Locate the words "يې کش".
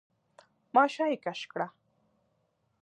1.11-1.39